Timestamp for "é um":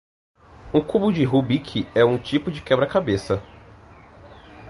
1.93-2.17